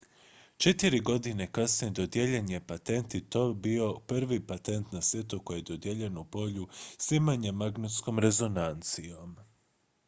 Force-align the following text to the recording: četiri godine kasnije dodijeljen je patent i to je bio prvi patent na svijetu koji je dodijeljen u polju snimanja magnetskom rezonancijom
četiri 0.57 0.99
godine 0.99 1.51
kasnije 1.51 1.91
dodijeljen 1.91 2.49
je 2.49 2.67
patent 2.67 3.15
i 3.15 3.21
to 3.29 3.47
je 3.47 3.53
bio 3.53 3.99
prvi 4.07 4.39
patent 4.47 4.91
na 4.91 5.01
svijetu 5.01 5.39
koji 5.45 5.57
je 5.57 5.63
dodijeljen 5.63 6.17
u 6.17 6.25
polju 6.25 6.67
snimanja 6.97 7.51
magnetskom 7.51 8.19
rezonancijom 8.19 9.37